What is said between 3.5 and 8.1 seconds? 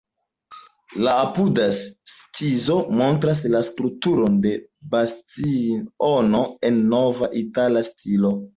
la strukturon de bastiono en "nov-itala